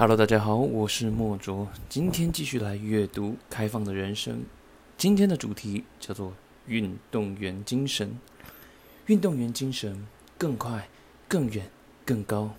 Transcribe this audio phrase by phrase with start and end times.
[0.00, 4.36] Hello，大家好，我是莫卓，今天继续来阅读《开放的人生》。
[4.96, 6.32] 今天的主题叫做
[6.68, 8.16] “运动员精神”。
[9.06, 10.06] 运动员精神
[10.38, 10.88] 更快、
[11.26, 11.68] 更远、
[12.06, 12.54] 更高。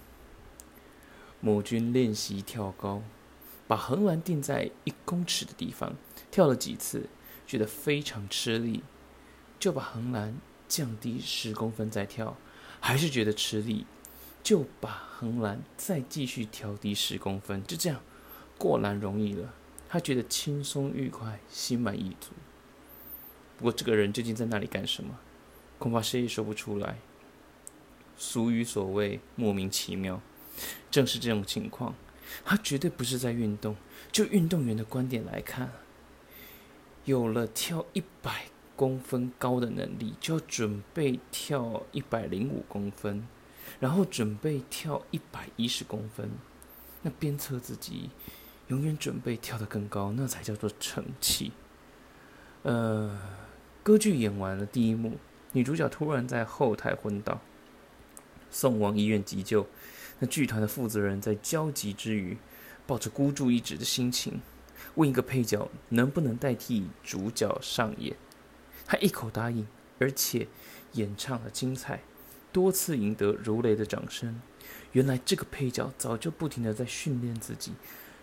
[1.40, 3.02] 某军练习跳高，
[3.70, 5.96] 把横栏定在一公尺的地方，
[6.30, 7.08] 跳了几次，
[7.48, 8.84] 觉得非常吃力，
[9.58, 10.36] 就把横栏
[10.68, 12.36] 降低十公分再跳，
[12.82, 13.86] 还是觉得吃力。
[14.50, 18.02] 就把横栏再继续调低十公分，就这样
[18.58, 19.54] 过栏容易了。
[19.88, 22.32] 他觉得轻松愉快，心满意足。
[23.58, 25.20] 不过这个人究竟在那里干什么？
[25.78, 26.98] 恐怕谁也说不出来。
[28.18, 30.20] 俗语所谓莫名其妙，
[30.90, 31.94] 正是这种情况。
[32.44, 33.76] 他绝对不是在运动。
[34.12, 35.72] 就运动员的观点来看，
[37.06, 38.46] 有了跳一百
[38.76, 43.28] 公分高的能力，就要准备跳一百零五公分。
[43.80, 46.30] 然后准备跳一百一十公分，
[47.02, 48.10] 那鞭策自己，
[48.68, 51.52] 永远准备跳得更高，那才叫做成器。
[52.64, 53.20] 呃，
[53.84, 55.18] 歌剧演完了第一幕，
[55.54, 57.40] 女主角突然在后台昏倒，
[58.52, 59.68] 送往医院急救。
[60.20, 62.38] 那剧团的负责人在焦急之余，
[62.86, 64.42] 抱着孤注一掷的心情，
[64.96, 68.18] 问一个配角能不能代替主角上演。
[68.86, 69.66] 他一口答应，
[70.00, 70.48] 而且
[70.94, 72.02] 演唱了精彩。
[72.52, 74.42] 多次赢得如雷的掌声。
[74.92, 77.74] 原来这个配角早就不停的在训练自己，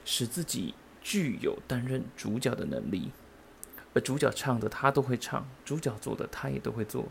[0.04, 3.12] 使自己具有担任主角的能力。
[3.94, 7.08] 而主角唱的他都会唱，主角做的他也都会做，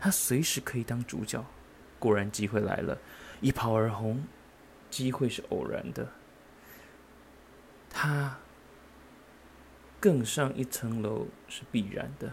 [0.00, 1.44] 他随时可以当主角。
[1.98, 2.98] 果然机会来了，
[3.40, 4.24] 一炮而红。
[4.90, 6.08] 机会是偶然的，
[7.90, 8.38] 他
[10.00, 12.32] 更上一层楼是必然的，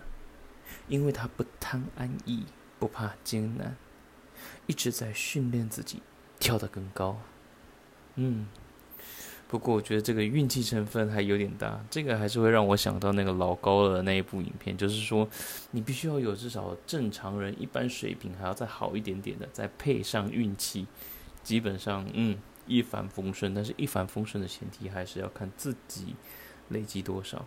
[0.87, 2.45] 因为他不贪安逸，
[2.79, 3.75] 不怕艰难。
[4.67, 6.01] 一直在训练自己
[6.39, 7.17] 跳得更高，
[8.15, 8.47] 嗯，
[9.47, 15.27] 不过我觉得这个运气成分还有点大，这个还是会让我想到那个老高的那一部影片，就是说
[15.71, 20.87] 你必须要有至少正常人一般水平，还要再好一点点的，再配上运气，
[21.43, 22.37] 基本上嗯
[22.67, 23.53] 一帆风顺。
[23.53, 26.15] 但是一帆风顺的前提还是要看自己
[26.70, 27.45] 累积多少。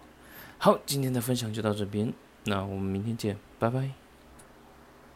[0.58, 2.12] 好，今天的分享就到这边，
[2.44, 4.07] 那我们明天见，拜拜。